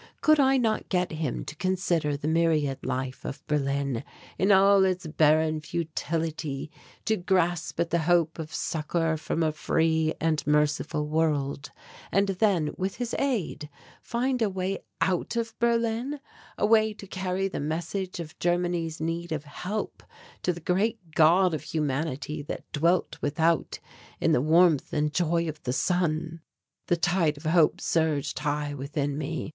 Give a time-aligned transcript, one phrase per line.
[0.21, 4.03] Could I not get him to consider the myriad life of Berlin
[4.39, 6.71] in all its barren futility,
[7.05, 11.69] to grasp at the hope of succour from a free and merciful world,
[12.11, 13.69] and then, with his aid,
[14.01, 16.19] find a way out of Berlin,
[16.57, 20.01] a way to carry the message of Germany's need of help
[20.41, 23.77] to the Great God of Humanity that dwelt without
[24.19, 26.41] in the warmth and joy of the sun?
[26.87, 29.49] The tide of hope surged high within me.